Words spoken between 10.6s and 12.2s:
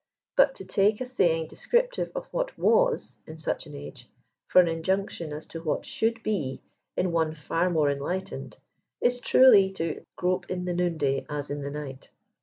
the noon*dfiy as in the night."